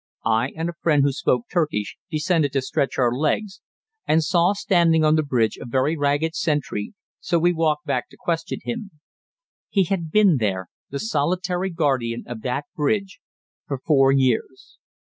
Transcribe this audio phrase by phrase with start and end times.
[0.25, 3.61] I and a friend who spoke Turkish descended to stretch our legs,
[4.07, 8.17] and saw standing on the bridge a very ragged sentry, so we walked back to
[8.19, 8.89] question him.
[9.69, 13.19] He had been there, the solitary guardian of that bridge,
[13.67, 14.79] for four years.